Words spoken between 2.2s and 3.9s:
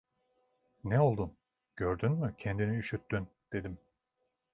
kendini üşüttün! dedim.